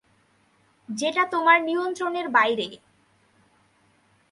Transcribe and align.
যেটা 0.89 1.23
তোমার 1.25 1.57
নিয়ন্ত্রণের 1.63 2.27
বাইরে। 2.29 2.67